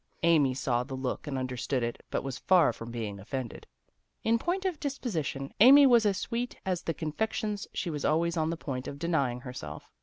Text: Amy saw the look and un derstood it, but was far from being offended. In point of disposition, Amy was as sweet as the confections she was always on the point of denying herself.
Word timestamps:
Amy 0.23 0.51
saw 0.55 0.83
the 0.83 0.95
look 0.95 1.27
and 1.27 1.37
un 1.37 1.47
derstood 1.47 1.83
it, 1.83 2.01
but 2.09 2.23
was 2.23 2.39
far 2.39 2.73
from 2.73 2.89
being 2.89 3.19
offended. 3.19 3.67
In 4.23 4.39
point 4.39 4.65
of 4.65 4.79
disposition, 4.79 5.53
Amy 5.59 5.85
was 5.85 6.07
as 6.07 6.17
sweet 6.17 6.55
as 6.65 6.81
the 6.81 6.95
confections 6.95 7.67
she 7.71 7.91
was 7.91 8.03
always 8.03 8.35
on 8.35 8.49
the 8.49 8.57
point 8.57 8.87
of 8.87 8.97
denying 8.97 9.41
herself. 9.41 9.91